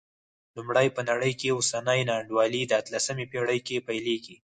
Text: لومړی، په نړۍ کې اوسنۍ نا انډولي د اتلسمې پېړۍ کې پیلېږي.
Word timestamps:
لومړی، 0.55 0.87
په 0.95 1.01
نړۍ 1.09 1.33
کې 1.39 1.55
اوسنۍ 1.55 2.01
نا 2.09 2.13
انډولي 2.19 2.61
د 2.67 2.71
اتلسمې 2.81 3.25
پېړۍ 3.31 3.59
کې 3.67 3.83
پیلېږي. 3.87 4.35